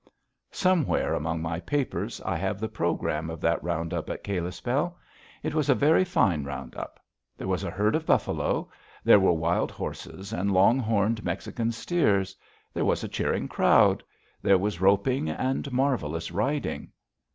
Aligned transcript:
Somewhere 0.49 1.13
among 1.13 1.43
my 1.43 1.59
papers 1.59 2.19
I 2.21 2.35
have 2.35 2.59
the 2.59 2.67
programme 2.67 3.29
of 3.29 3.39
that 3.41 3.63
round 3.63 3.93
up 3.93 4.09
at 4.09 4.23
Kalispell. 4.23 4.97
It 5.43 5.53
was 5.53 5.69
a 5.69 5.75
very 5.75 6.03
fine 6.03 6.43
round 6.43 6.75
up. 6.75 6.99
There 7.37 7.47
was 7.47 7.63
a 7.63 7.69
herd 7.69 7.93
of 7.93 8.07
buffalo; 8.07 8.67
there 9.03 9.19
were 9.19 9.33
wild 9.33 9.69
horses 9.69 10.33
and 10.33 10.51
long 10.51 10.79
horned 10.79 11.23
Mexican 11.23 11.71
steers. 11.71 12.35
There 12.73 12.83
was 12.83 13.03
a 13.03 13.07
cheering 13.07 13.47
crowd. 13.47 14.03
There 14.41 14.57
was 14.57 14.81
roping, 14.81 15.29
and 15.29 15.71
marvelous 15.71 16.31
riding. 16.31 16.91